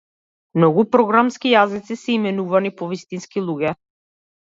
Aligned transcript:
Многу 0.61 0.85
програмски 0.95 1.53
јазици 1.53 1.99
се 2.07 2.17
именувани 2.17 2.75
по 2.83 2.91
вистински 2.97 3.49
луѓе. 3.51 3.79